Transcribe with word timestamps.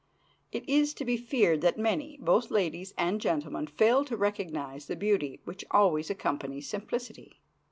It 0.51 0.67
is 0.67 0.95
to 0.95 1.05
be 1.05 1.15
feared 1.15 1.61
that 1.61 1.77
many, 1.77 2.17
both 2.19 2.49
ladies 2.49 2.91
and 2.97 3.21
gentlemen, 3.21 3.67
fail 3.67 4.03
to 4.05 4.17
recognize 4.17 4.87
the 4.87 4.95
beauty 4.95 5.41
which 5.43 5.63
always 5.69 6.09
accompanies 6.09 6.67
simplicity. 6.67 7.39